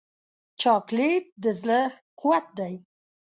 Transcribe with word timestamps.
چاکلېټ 0.61 1.23
د 1.43 1.45
زړه 1.61 1.81
قوت 2.19 2.45
دی. 2.57 2.73